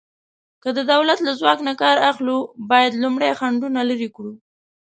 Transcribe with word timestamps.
که 0.63 0.69
د 0.77 0.79
دولت 0.91 1.19
له 1.27 1.31
ځواک 1.39 1.59
نه 1.67 1.73
کار 1.81 1.97
اخلو، 2.11 2.37
باید 2.69 2.99
لومړی 3.03 3.31
خنډونه 3.39 3.79
لرې 3.89 4.09
کړو. 4.15 4.33